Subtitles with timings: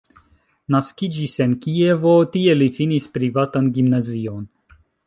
[0.75, 4.47] Naskiĝis en Kievo, tie li finis privatan gimnazion.